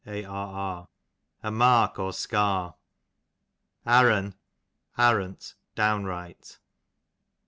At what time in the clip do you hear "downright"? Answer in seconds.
5.75-6.57